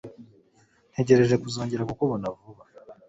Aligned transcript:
Ntegereje 0.91 1.35
kuzongera 1.43 1.87
kukubona 1.89 2.25
vuba. 2.37 2.63